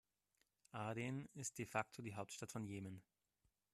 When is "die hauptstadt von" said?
2.01-2.63